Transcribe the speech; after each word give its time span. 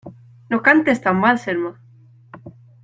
¡No 0.51 0.57
cantes 0.67 0.99
tan 1.03 1.17
mal, 1.23 1.37
Selma! 1.43 1.71